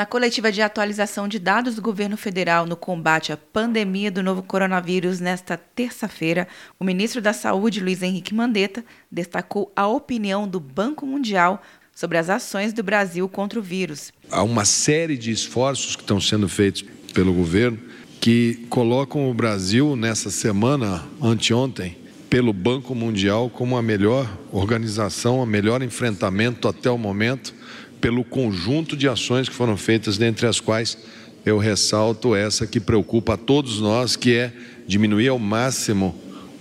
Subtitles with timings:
[0.00, 4.42] Na coletiva de atualização de dados do governo federal no combate à pandemia do novo
[4.42, 8.82] coronavírus nesta terça-feira, o ministro da Saúde, Luiz Henrique Mandetta,
[9.12, 11.60] destacou a opinião do Banco Mundial
[11.94, 14.10] sobre as ações do Brasil contra o vírus.
[14.30, 16.82] Há uma série de esforços que estão sendo feitos
[17.12, 17.78] pelo governo
[18.22, 21.98] que colocam o Brasil nessa semana, anteontem,
[22.30, 27.52] pelo Banco Mundial como a melhor organização, o melhor enfrentamento até o momento
[28.00, 30.96] pelo conjunto de ações que foram feitas, dentre as quais
[31.44, 34.52] eu ressalto essa que preocupa a todos nós, que é
[34.86, 36.18] diminuir ao máximo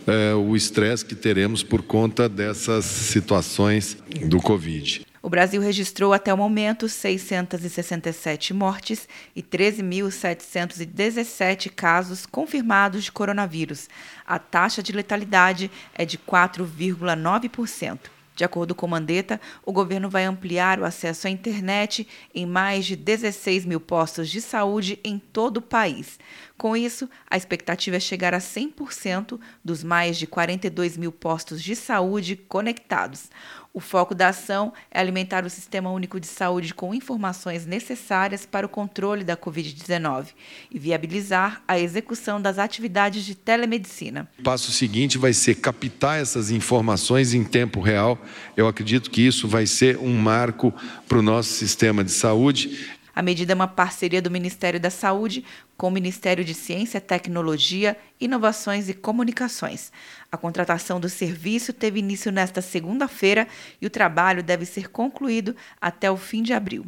[0.07, 5.01] é, o estresse que teremos por conta dessas situações do Covid.
[5.21, 13.89] O Brasil registrou até o momento 667 mortes e 13.717 casos confirmados de coronavírus.
[14.25, 17.99] A taxa de letalidade é de 4,9%.
[18.39, 22.95] De acordo com Mandetta, o governo vai ampliar o acesso à internet em mais de
[22.95, 26.17] 16 mil postos de saúde em todo o país.
[26.59, 31.73] Com isso, a expectativa é chegar a 100% dos mais de 42 mil postos de
[31.73, 33.29] saúde conectados.
[33.73, 38.65] O foco da ação é alimentar o Sistema Único de Saúde com informações necessárias para
[38.65, 40.29] o controle da Covid-19
[40.69, 44.27] e viabilizar a execução das atividades de telemedicina.
[44.37, 48.19] O passo seguinte vai ser captar essas informações em tempo real.
[48.57, 50.73] Eu acredito que isso vai ser um marco
[51.07, 55.43] para o nosso sistema de saúde a medida é uma parceria do Ministério da Saúde
[55.75, 59.91] com o Ministério de Ciência, Tecnologia, Inovações e Comunicações.
[60.31, 63.45] A contratação do serviço teve início nesta segunda-feira
[63.81, 66.85] e o trabalho deve ser concluído até o fim de abril.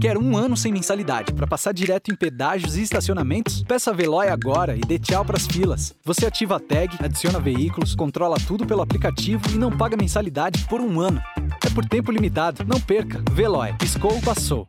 [0.00, 3.64] Quer um ano sem mensalidade para passar direto em pedágios e estacionamentos?
[3.64, 5.92] Peça a Veloy agora e dê tchau para as filas.
[6.04, 10.80] Você ativa a tag, adiciona veículos, controla tudo pelo aplicativo e não paga mensalidade por
[10.80, 11.20] um ano.
[11.66, 12.64] É por tempo limitado.
[12.64, 13.20] Não perca.
[13.32, 13.72] Veloy.
[13.76, 14.68] Piscou, passou.